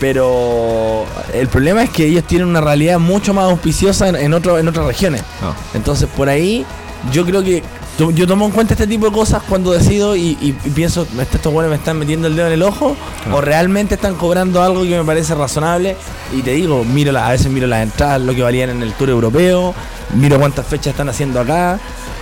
[0.00, 4.58] Pero el problema es que ellos tienen una realidad mucho más auspiciosa en, en, otro-
[4.58, 5.22] en otras regiones.
[5.42, 5.54] No.
[5.74, 6.64] Entonces, por ahí,
[7.12, 7.62] yo creo que
[7.98, 11.36] yo tomo en cuenta este tipo de cosas cuando decido y, y- y pienso, "Este-
[11.36, 12.96] estos buenos me están metiendo el dedo en el ojo,
[13.32, 15.96] o realmente están cobrando algo que me parece razonable.
[16.36, 18.92] Y te digo, miro la- a veces miro las entradas, lo que valían en el
[18.92, 19.74] tour europeo,
[20.14, 21.78] miro cuántas fechas están haciendo acá.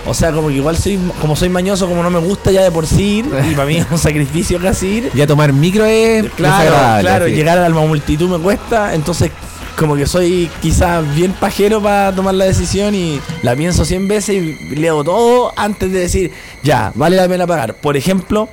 [0.07, 2.69] O sea, como que igual soy, como soy mañoso, como no me gusta ya de
[2.71, 5.11] por sí ir, y para mí es un sacrificio casi ir.
[5.15, 9.31] Ya tomar micro es Claro, claro, llegar a la multitud me cuesta, entonces
[9.77, 14.35] como que soy quizás bien pajero para tomar la decisión y la pienso 100 veces
[14.35, 16.31] y leo todo antes de decir,
[16.63, 17.75] ya, vale la pena pagar.
[17.75, 18.47] Por ejemplo,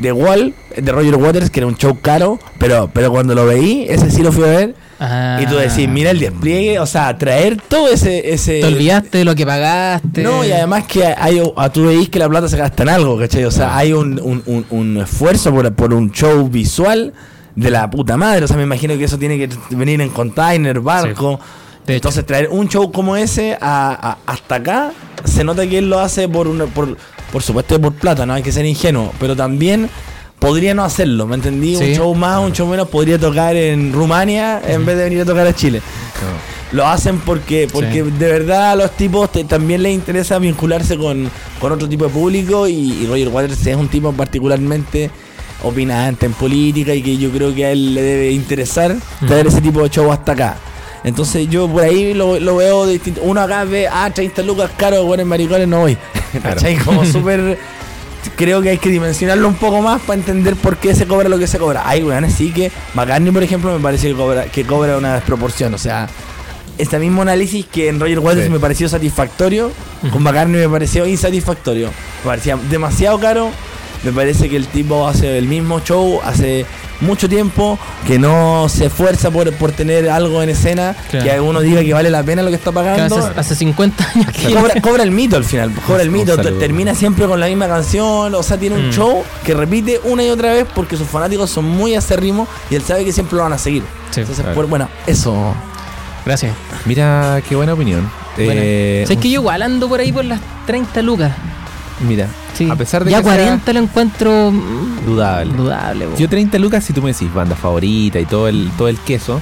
[0.00, 3.86] The Wall, de Roger Waters, que era un show caro, pero, pero cuando lo veí,
[3.88, 5.40] ese sí lo fui a ver, Ah.
[5.42, 8.32] y tú decís, mira el despliegue, o sea, traer todo ese...
[8.32, 10.22] ese Te olvidaste de lo que pagaste.
[10.22, 13.18] no, y además que hay, a tú veis que la plata se gasta en algo,
[13.18, 13.44] ¿cachai?
[13.44, 17.12] O sea, hay un, un, un- un esfuerzo por, por un show visual
[17.56, 18.44] de la puta madre.
[18.44, 21.38] O sea, me imagino que eso tiene que venir en container, barco.
[21.86, 24.92] Entonces, traer un show como ese a- a- hasta acá,
[25.24, 26.96] se nota que él lo hace por, una, por,
[27.30, 29.90] por supuesto por plata, no hay que ser ingenuo, pero también
[30.38, 31.76] podría no hacerlo, ¿me entendí?
[31.76, 31.84] Sí.
[31.90, 35.24] Un show más, un show menos, podría tocar en Rumania en vez de venir a
[35.26, 35.82] tocar a Chile.
[36.72, 38.10] Lo hacen porque porque Sí.
[38.18, 42.10] de verdad a los tipos te- también les interesa vincularse con, con otro tipo de
[42.10, 45.10] público y, y Roger Waters es un tipo particularmente
[45.62, 48.94] opinante en política y que yo creo que a él le debe interesar
[49.26, 50.56] traer ese tipo de show hasta acá.
[51.04, 53.20] Entonces yo por ahí lo, lo veo distinto.
[53.22, 55.96] Uno acá ve, ah, 30 lucas caro, bueno, en maricones no voy.
[56.42, 56.76] ¿Cachai?
[56.76, 57.58] Como súper...
[58.36, 61.38] Creo que hay que dimensionarlo un poco más para entender por qué se cobra lo
[61.38, 61.86] que se cobra.
[61.86, 65.74] Hay weones sí que McCartney, por ejemplo, me parece que cobra, que cobra una desproporción.
[65.74, 66.08] O sea,
[66.78, 68.50] este mismo análisis que en Roger Waters Sí.
[68.50, 69.70] me pareció satisfactorio,
[70.10, 71.88] con McCartney me pareció insatisfactorio.
[71.88, 73.50] Me parecía demasiado caro.
[74.04, 76.66] Me parece que el tipo hace el mismo show hace
[77.00, 81.24] mucho tiempo, que no se esfuerza por, por tener algo en escena, Claro.
[81.26, 83.16] que uno diga que vale la pena lo que está Que pagando.
[83.18, 84.54] hace, hace 50 años que.
[84.54, 86.58] Cobra, cobra el mito al final, cobra el mito, saludo.
[86.58, 88.92] termina siempre con la misma canción, o sea, tiene un Mm.
[88.92, 92.82] show que repite una y otra vez porque sus fanáticos son muy acérrimos y él
[92.82, 93.82] sabe que siempre lo van a seguir.
[94.10, 94.20] Sí.
[94.20, 94.54] Entonces, Claro.
[94.54, 95.54] por- bueno, eso.
[96.24, 96.54] Gracias.
[96.86, 98.08] Mira, qué buena opinión.
[98.36, 98.52] Buena.
[98.56, 101.32] Eh, ¿Sabes que yo igual ando por ahí por las 30 lucas?
[102.06, 102.68] Mira, Sí.
[102.70, 105.52] a pesar de ya que sea 40 lo encuentro mm, dudable.
[105.54, 106.08] dudable.
[106.18, 109.40] Yo 30 lucas si tú me decís banda favorita y todo el todo el queso.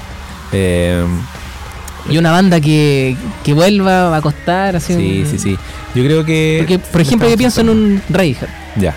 [0.52, 1.04] eh,
[2.08, 4.94] Y una banda que, que vuelva va a costar así.
[4.94, 5.58] sí, un- sí, sí.
[5.94, 8.48] Yo creo que Porque, por ejemplo, yo pienso en un Radiohead.
[8.76, 8.94] Ya.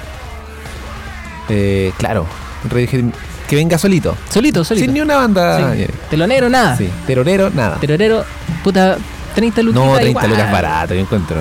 [1.49, 2.25] Eh, claro,
[2.69, 3.05] Radiohead
[3.47, 4.17] que venga solito.
[4.29, 4.85] Solito, solito.
[4.85, 5.57] Sin ni una banda.
[5.75, 5.81] Sí.
[5.83, 6.75] eh, Telonero, nada.
[6.77, 7.77] Sí, terorero, nada.
[7.79, 8.25] Terorero,
[8.63, 8.97] puta,
[9.35, 9.83] 30 lucas.
[9.85, 11.37] no, 30 lucas barato, yo encuentro.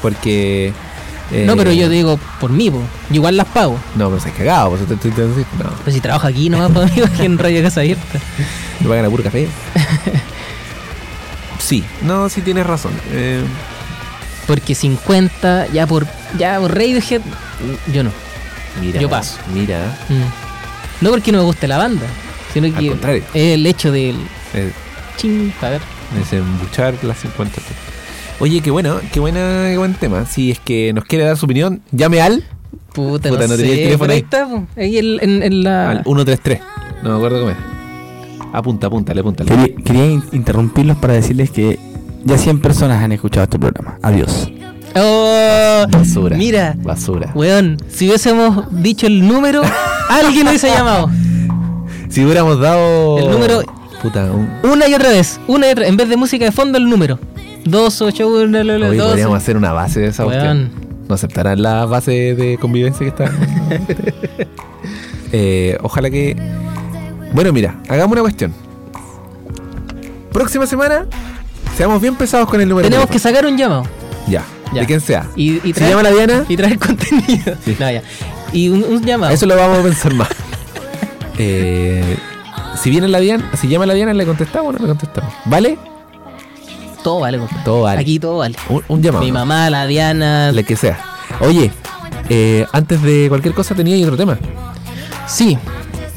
[0.00, 0.72] Porque.
[1.32, 2.80] Eh, No, pero yo digo, por mí, po.
[3.10, 3.78] Yo igual las pago.
[3.96, 5.46] No, pero se cagado, pues te estoy intentando decir.
[5.62, 8.18] No, Pero si trabajo aquí nomás, para mí, que en Radio Casa Abierta.
[8.80, 9.48] me pagan a puro café.
[11.58, 12.92] sí, no, sí tienes razón.
[13.10, 13.42] Eh,
[14.46, 16.06] Porque 50, ya por,
[16.38, 17.22] ya por Radiohead,
[17.92, 18.10] yo no.
[18.80, 19.38] mira, Yo paso.
[19.52, 20.44] Mira, Mm.
[21.04, 22.06] No porque no me guste la banda,
[22.54, 23.22] sino Al que contrario.
[23.34, 24.16] es el hecho del
[24.54, 24.72] eh,
[25.18, 25.80] ching, a ver.
[26.16, 27.60] desembuchar las 50.
[28.38, 30.26] Oye, qué bueno, qué buena, qué buen tema.
[30.26, 32.44] Si es que nos quiere dar su opinión, llame al,
[32.92, 35.90] Puta, Puta, no, no sé, tenía el teléfono ahí está, ahí en, en- en la...
[35.90, 36.60] al 133.
[37.02, 37.56] No me acuerdo cómo es.
[38.52, 39.50] Apunta, apúntale, apúntale.
[39.50, 41.78] Quería, quería in- interrumpirlos para decirles que
[42.24, 43.98] ya 100 personas han escuchado este programa.
[44.02, 44.48] Adiós.
[44.94, 45.86] ¡Oh!
[45.90, 46.36] Basura.
[46.36, 47.32] Mira, Basura.
[47.34, 49.62] weón, si hubiésemos dicho el número,
[50.08, 51.10] alguien hubiese llamado.
[52.08, 53.18] Si hubiéramos dado.
[53.18, 53.62] El número-
[54.02, 54.48] Puta, un.
[54.70, 57.18] Una y otra vez, una y otra En vez de música de fondo, el número.
[57.66, 58.58] 2, 8, 1,
[58.88, 60.70] Hoy podríamos hacer una base de esa cuestión.
[61.08, 63.30] No aceptarán la base de convivencia que está.
[65.32, 66.36] Eh, ojalá que.
[67.32, 68.54] Bueno, mira, hagamos una cuestión.
[70.32, 71.06] Próxima semana,
[71.76, 72.88] seamos bien pesados con el número.
[72.88, 73.82] Tenemos que sacar un llamado.
[74.28, 74.82] Ya, Ya.
[74.82, 75.26] de quien sea.
[75.34, 76.44] Y, y ¿Se llama la Diana?
[76.48, 77.54] Y traer contenido.
[77.64, 77.76] Sí.
[77.78, 78.02] No, ya.
[78.52, 79.32] Y un, un llamado.
[79.32, 80.28] Eso lo vamos a pensar más.
[81.38, 82.16] Eh,
[82.80, 85.34] si viene la Diana, si llama la Diana, le contestamos o no le contestamos.
[85.44, 85.76] ¿Vale?
[87.06, 87.62] Todo vale, compadre.
[87.64, 88.00] Todo vale.
[88.00, 88.56] Aquí todo vale.
[88.68, 89.24] Un, un llamado.
[89.24, 90.50] Mi mamá, la Diana.
[90.50, 90.98] La que sea.
[91.38, 91.70] Oye,
[92.28, 94.36] eh, antes de cualquier cosa tenía otro tema.
[95.28, 95.56] Sí,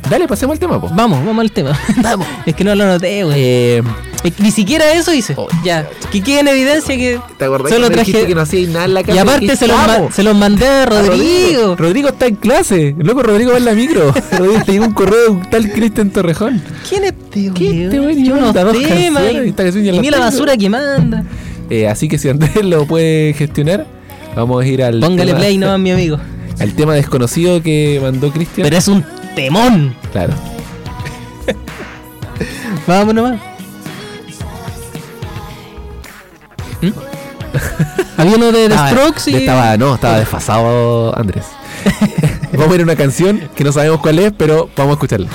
[0.09, 0.89] Dale, pasemos al tema, po.
[0.91, 1.79] vamos, vamos al tema.
[1.97, 2.25] Vamos.
[2.47, 3.35] es que no lo noté, güey.
[3.37, 3.83] Eh,
[4.39, 5.33] Ni siquiera eso hice.
[5.37, 5.87] Oh, ya.
[6.11, 7.19] Que quede en evidencia que.
[7.37, 9.15] ¿Te acordás Solo que traje- que no hacía nada en la casa?
[9.15, 9.77] Y aparte se los,
[10.13, 11.75] se los mandé a A Rodrigo.
[11.75, 12.95] Rodrigo está en clase.
[12.97, 14.13] Loco, Rodrigo va en la micro.
[14.37, 16.61] Rodrigo te llegó un correo de un tal Cristian Torrejón.
[16.87, 17.83] ¿Quién es este, ¿Qué güey?
[17.83, 18.23] este güey?
[18.23, 18.73] Yo temas.
[19.55, 21.23] canciones, Y, mira la basura que manda.
[21.69, 23.85] Eh, así que si Andrés lo puede gestionar,
[24.35, 24.99] vamos a ir al.
[24.99, 26.19] Póngale tema, play nomás, mi amigo.
[26.59, 28.65] Al tema desconocido que mandó Cristian.
[28.65, 29.95] Pero es un temón.
[30.11, 30.33] Claro.
[32.85, 33.48] Vamos nomás.
[36.81, 36.89] ¿Mm?
[38.17, 39.35] Había uno de The Ah, Strokes y.
[39.35, 41.45] Estaba, no, estaba desfasado Andrés.
[42.53, 45.27] vamos a ir a una canción que no sabemos cuál es, pero vamos a escucharla.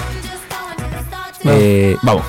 [1.43, 1.61] Vamos.
[1.61, 2.25] Eh, vamos.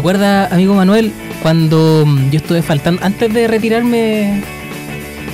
[0.00, 4.40] ¿Se acuerda, amigo Manuel, cuando mm, yo estuve faltando, antes de retirarme...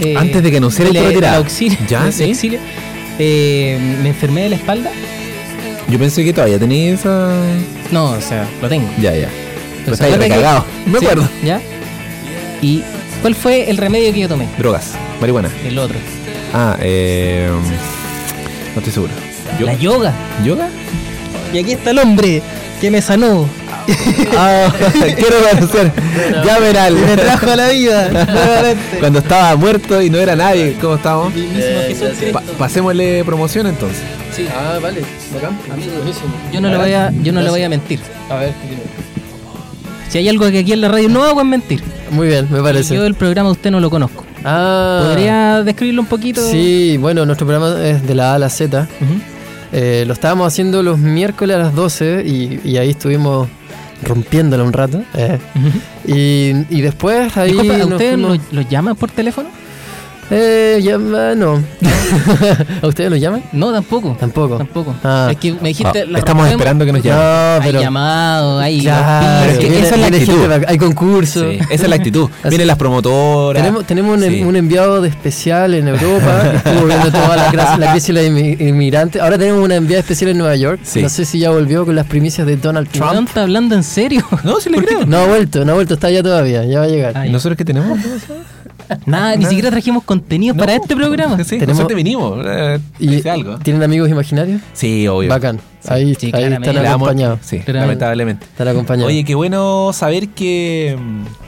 [0.00, 0.58] eh, Antes de que
[0.94, 1.36] del- tu retirada.
[1.36, 2.24] auxilio, Ya, sí.
[2.24, 2.58] exilio,
[3.20, 4.90] eh, me enfermé de la espalda.
[5.88, 7.30] Yo pensé que todavía tenía esa.
[7.92, 8.88] No, o sea, lo tengo.
[9.00, 9.28] Ya, ya.
[9.28, 10.90] Pero Pero ¿se está ahí acuerda que-.
[10.90, 11.28] Me Sí, acuerdo.
[11.44, 11.60] ¿Ya?
[12.60, 12.82] ¿Y
[13.22, 14.48] cuál fue el remedio que yo tomé?
[14.58, 15.48] Drogas, marihuana.
[15.64, 15.96] El otro.
[16.52, 17.48] Ah, eh.
[18.74, 19.12] No estoy seguro.
[19.60, 20.12] La yoga.
[20.44, 20.68] ¿Yoga?
[21.54, 22.42] Y aquí está el hombre
[22.80, 23.46] que me sanó.
[24.36, 24.72] Ah,
[25.16, 25.92] quiero conocer.
[26.44, 26.90] Ya verá.
[26.90, 28.08] Me trajo a la vida.
[28.32, 28.98] nuevamente.
[29.00, 30.76] Cuando estaba muerto y no era nadie.
[30.80, 31.32] ¿Cómo estamos?
[32.32, 34.02] Pa- pasémosle promoción entonces.
[34.34, 34.46] Sí.
[34.54, 35.02] Ah, vale.
[35.34, 35.58] Bacán.
[36.52, 38.00] Yo no le voy a, yo no le voy a mentir.
[38.30, 38.52] A ver.
[40.08, 41.82] Si hay algo que aquí en la radio no hago es mentir.
[42.10, 42.94] Muy bien, me parece.
[42.94, 44.24] Yo el programa usted no lo conozco.
[44.44, 45.02] Ah.
[45.04, 46.40] ¿Podría describirlo un poquito?
[46.48, 48.86] Sí, bueno, nuestro programa es de la A a la Z.
[49.72, 53.48] Eh, lo estábamos haciendo los miércoles a las 12 y, y ahí estuvimos
[54.04, 55.02] rompiéndola un rato.
[55.14, 55.38] eh.
[56.06, 57.50] Y, y después ahí.
[57.52, 59.48] Disculpa, ¿a nos ustedes lo, lo llaman por teléfono?
[60.30, 61.62] Eh, llama- no.
[62.82, 63.42] ¿A ustedes lo llaman?
[63.52, 64.16] No, tampoco.
[64.18, 64.58] Tampoco.
[64.58, 64.94] Tampoco.
[65.04, 65.28] Ah.
[65.30, 66.02] Es que me dijiste.
[66.02, 66.50] Ah, la estamos rompemos.
[66.52, 67.20] esperando que nos llamen.
[67.22, 67.80] No, Hay pero.
[67.80, 68.80] llamado, hay.
[68.80, 70.40] Claro, es que viene- esa es la actitud.
[70.50, 71.42] gente hay concursos.
[71.50, 72.28] Sí, esa es la actitud.
[72.48, 73.62] Vienen las promotoras.
[73.62, 74.42] Tenemos, tenemos un, Sí.
[74.42, 78.30] un enviado de especial en Europa que estuvo viendo toda la, la crisis de los
[78.30, 79.20] inmi- inmigrantes.
[79.22, 80.80] Ahora tenemos una enviada especial en Nueva York.
[80.82, 81.02] Sí.
[81.02, 83.28] No sé si ya volvió con las primicias de Donald Trump.
[83.28, 84.24] está hablando en serio?
[84.44, 85.04] No, sí le creo.
[85.06, 87.12] No ha vuelto, no ha vuelto, está allá todavía, ya va a llegar.
[87.16, 87.28] Ay.
[87.28, 87.98] ¿Y nosotros qué tenemos?
[89.06, 91.42] Nada, ni siquiera trajimos contenidos para este programa.
[91.44, 92.44] Sí, Tenemos- vinimos.
[92.46, 93.58] Eh, ¿Y dice algo.
[93.58, 94.60] tienen amigos imaginarios?
[94.72, 95.28] Sí, obvio.
[95.30, 95.60] Bacán.
[95.88, 97.40] Ahí, Sí, ahí están acompañados.
[97.42, 98.44] Sí, Pero- lamentablemente.
[98.46, 99.08] Están acompañados.
[99.10, 100.96] Oye, qué bueno saber que,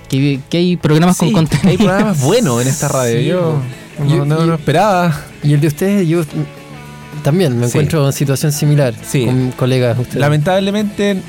[0.09, 1.69] Que, que hay programas sí, con contenido.
[1.71, 3.19] hay programas buenos en esta radio.
[3.19, 3.61] Sí, Yo
[4.05, 5.21] no, no, y- no esperaba.
[5.43, 6.23] y el de ustedes, yo
[7.23, 7.71] también me Sí.
[7.73, 9.25] encuentro en situación similar Sí.
[9.27, 10.21] con colegas de ustedes.
[10.21, 11.21] Lamentablemente,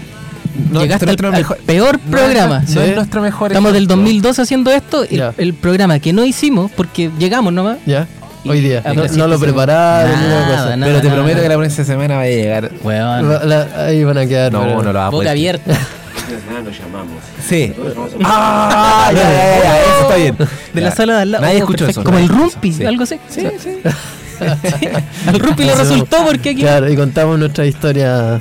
[0.72, 2.64] no, Llegaste al, al mejor- peor no es- programa.
[2.68, 4.04] No es nuestro mejor Estamos del ejemplo.
[4.04, 5.04] 2012 haciendo esto.
[5.38, 7.78] El, programa que no hicimos, porque llegamos nomás.
[7.86, 8.08] ¿Ya?
[8.46, 8.82] Hoy día.
[8.96, 10.86] No, no lo prepararon, Nada, nada.
[10.92, 11.44] Pero te prometo nada.
[11.44, 12.72] que la próxima semana va a llegar.
[12.84, 14.52] La- ahí van a quedar.
[14.52, 15.78] No, no lo va a boca abierta.
[17.48, 17.74] Sí.
[18.24, 20.38] Ah, ya, ya, ya, ya, eso está bien.
[20.74, 21.44] De la sala de al lado.
[21.44, 22.04] Nadie Oh, escuchó eso.
[22.04, 23.20] Como el Rumpi, algo así.
[23.30, 23.80] Sí, sí.
[25.28, 26.62] Al Rumpi le resultó porque aquí.
[26.62, 28.40] Claro, y contamos nuestra historia.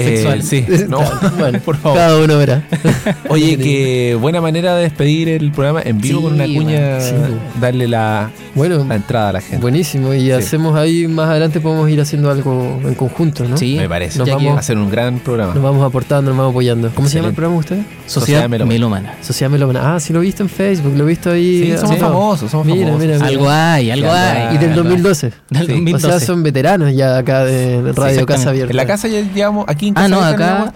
[0.00, 0.42] Eh, Sexual.
[0.42, 0.64] sí.
[0.88, 1.00] No,
[1.38, 1.98] bueno, por favor.
[1.98, 2.62] cada uno verá.
[3.28, 7.00] Oye, qué buena manera de despedir el programa en vivo Sí, con una cuña, bueno,
[7.00, 7.14] sí.
[7.60, 9.58] darle la, Bueno, la entrada a la gente.
[9.58, 10.14] buenísimo.
[10.14, 13.56] Y hacemos ahí más adelante, podemos ir haciendo algo en conjunto, ¿no?
[13.56, 14.18] Sí, Me parece.
[14.18, 15.54] Nos vamos- va a ser un gran programa.
[15.54, 16.90] Nos vamos aportando, nos vamos apoyando.
[16.94, 17.84] ¿Cómo se llama el programa de ustedes?
[18.06, 18.72] Sociedad Sociedad Melómana.
[18.74, 19.14] Melómana.
[19.22, 19.94] Sociedad Melómana.
[19.94, 21.70] Ah, sí lo he visto en Facebook, lo he visto ahí.
[21.72, 23.00] Sí, somos famosos, somos Mira, famosos.
[23.00, 23.26] mira, mira.
[23.28, 24.54] Algo hay, algo Sí, hay.
[24.54, 24.88] Y del algo hay.
[24.88, 25.32] 2012.
[25.50, 25.72] Del Sí.
[25.72, 26.06] 2012.
[26.06, 28.26] O sea, son veteranos ya acá de Radio.
[28.26, 28.70] Casa Abierta.
[28.72, 30.72] En la casa ya llevamos, aquí Ah, no, acá.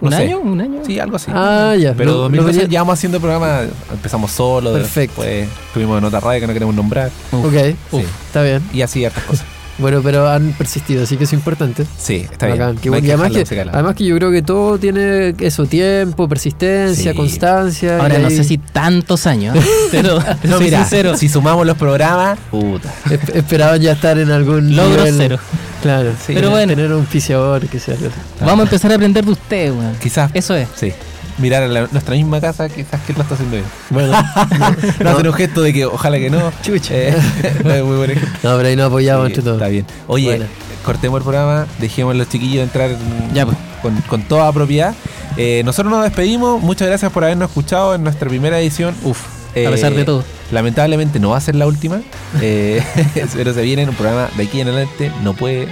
[0.00, 0.16] no ¿Un sé.
[0.24, 0.38] año?
[0.40, 0.80] ¿Un año?
[0.84, 1.30] Sí, algo así.
[1.32, 1.94] Ah, ya.
[1.94, 5.22] Pero Lo- lo 2012 venía- llevamos haciendo programas, empezamos solo, Perfecto.
[5.22, 7.52] después estuvimos en otra radio que no queremos nombrar, Ok,
[7.90, 8.04] Sí.
[8.26, 8.62] está bien.
[8.72, 9.46] y así hartas cosas.
[9.78, 11.86] Bueno, pero han persistido, así que es importante.
[11.96, 12.72] Sí, está Bacán.
[12.72, 12.78] bien.
[12.82, 13.06] Qué No bueno.
[13.06, 17.16] Y además que, además que yo creo que todo tiene eso, tiempo, persistencia, Sí.
[17.16, 17.98] constancia.
[17.98, 19.56] Ahora no ahí sé si tantos años,
[19.90, 21.16] pero No, mira, sincero.
[21.16, 22.92] si sumamos los programas, puta.
[23.06, 25.14] esp- esperaban ya estar en algún Logro nivel.
[25.16, 25.38] cero.
[25.82, 26.32] Claro, sí.
[26.34, 26.74] Pero bueno.
[26.74, 27.96] Tener un piciador que sea.
[28.40, 29.94] Vamos a empezar a aprender de usted, weón.
[30.00, 30.68] Quizás, Eso es.
[30.76, 30.92] sí.
[31.38, 33.66] Mirar a la- nuestra misma casa, quizás que él lo está haciendo bien.
[33.90, 34.12] Bueno,
[35.00, 36.52] No, hacer un gesto de que ojalá que no.
[36.62, 36.94] Chucha.
[36.94, 37.14] Eh,
[37.64, 38.38] es muy buen ejemplo.
[38.50, 39.56] no, pero ahí nos apoyamos Sí, entre todos.
[39.56, 39.86] Está bien.
[40.08, 40.44] Oye, Bueno.
[40.84, 43.56] cortemos el programa, dejemos a los chiquillos entrar en- Ya, pues.
[43.80, 44.94] con, con toda propiedad.
[45.38, 46.60] Eh, nosotros nos despedimos.
[46.62, 48.94] Muchas gracias por habernos escuchado en nuestra primera edición.
[49.02, 49.18] Uf,
[49.54, 50.24] Eh, a pesar de todo.
[50.50, 52.00] Lamentablemente no va a ser la última,
[52.40, 52.82] eh,
[53.34, 55.68] pero se viene un programa de aquí en adelante, no puede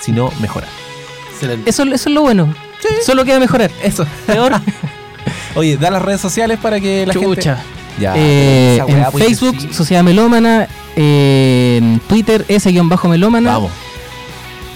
[0.00, 0.68] sino mejorar.
[1.32, 1.68] Excelente.
[1.70, 2.52] Eso, eso es lo bueno.
[3.04, 3.70] Solo queda mejorar.
[3.82, 4.06] Eso.
[4.26, 4.52] Peor.
[5.54, 7.56] Oye, da las redes sociales para que la Chucha.
[7.56, 7.80] gente...
[7.98, 9.68] Ya, Eh, en Facebook, sí.
[9.72, 10.68] Sociedad Melómana.
[10.96, 13.52] En Twitter, S-Melómana.
[13.52, 13.70] Vamos.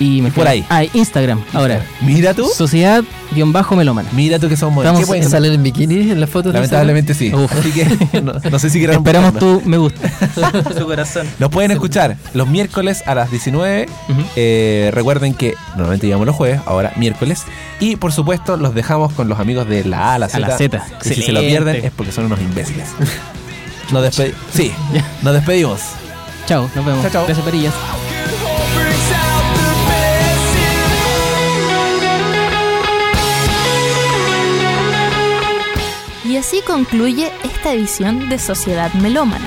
[0.01, 0.65] Y me por ahí.
[0.69, 1.43] Ah, Instagram.
[1.53, 1.85] Ahora.
[2.01, 2.47] Mira tú.
[2.49, 4.09] Sociedad-Melómana.
[4.13, 5.01] Mira tú que somos modernos.
[5.01, 6.53] Estamos ¿Qué pueden- ¿Salen en bikini en las fotos?
[6.53, 7.33] de Lamentablemente sí.
[7.33, 7.53] Uf.
[7.53, 10.01] Así que no, no sé si quieran Esperamos tu me gusta.
[10.79, 11.27] Su corazón.
[11.39, 13.87] Nos pueden escuchar los miércoles a las 19.
[14.09, 14.21] Ujú.
[14.37, 17.45] Eh, recuerden que normalmente llevamos los jueves, ahora miércoles.
[17.81, 20.37] Y por supuesto, los dejamos con los amigos de la A a la Z.
[20.39, 20.85] A la Z.
[21.03, 22.89] si se lo pierden es porque son unos imbéciles.
[23.93, 24.41] Nos despedimos.
[24.53, 24.73] Sí,
[25.23, 25.81] nos despedimos.
[26.47, 27.03] Chao, nos vemos.
[27.03, 27.25] Chao, chao.
[27.27, 27.75] Gracias, Perillas.
[36.35, 39.47] Y así concluye esta edición de Sociedad Melómana.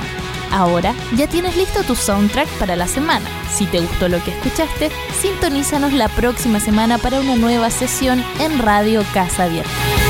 [0.50, 3.26] Ahora ya tienes listo tu soundtrack para la semana.
[3.52, 4.88] Si te gustó lo que escuchaste,
[5.20, 10.07] sintonízanos la próxima semana para una nueva sesión en Radio Casa Abierta.